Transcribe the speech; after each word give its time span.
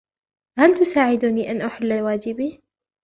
هل 0.59 0.73
تساعدني 0.77 1.51
أن 1.51 1.61
أحل 1.61 1.93
واجبي؟ 2.01 2.57